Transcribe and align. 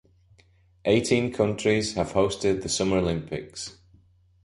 Eighteen 0.83 1.31
countries 1.31 1.93
have 1.93 2.13
hosted 2.13 2.63
the 2.63 2.69
Summer 2.69 2.97
Olympics. 2.97 3.77